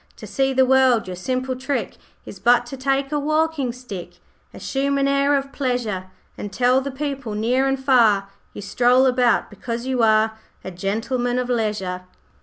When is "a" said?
3.11-3.19, 10.63-10.71